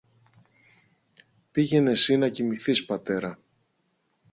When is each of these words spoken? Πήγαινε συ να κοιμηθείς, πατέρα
Πήγαινε 1.51 1.95
συ 1.95 2.17
να 2.17 2.29
κοιμηθείς, 2.29 2.85
πατέρα 2.85 3.39